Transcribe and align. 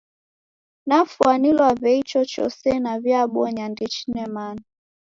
Nafwanilwa 0.87 1.67
w'ei 1.81 2.01
ichochose 2.03 2.69
naw'iabonya 2.83 3.65
ndechine 3.73 4.23
mana. 4.35 4.63